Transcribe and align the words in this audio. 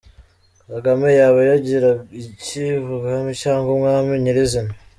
Kagame 0.69 1.09
yaba 1.19 1.39
yangira 1.49 1.89
iki 2.21 2.63
ubwami 2.91 3.31
cyangwa 3.41 3.69
umwami 3.75 4.11
nyir’izina? 4.23 4.71